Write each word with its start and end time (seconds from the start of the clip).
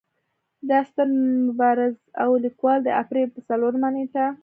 دا 0.69 0.79
ستر 0.89 1.07
مبارز 1.47 1.95
او 2.23 2.29
ليکوال 2.45 2.79
د 2.83 2.87
اپرېل 3.01 3.27
پۀ 3.33 3.39
څلورمه 3.49 3.89
نېټه 3.95 4.25